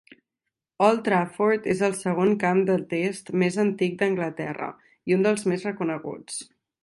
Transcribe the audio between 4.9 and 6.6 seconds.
i un dels més reconeguts.